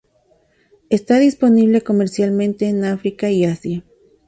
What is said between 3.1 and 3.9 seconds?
y Asia.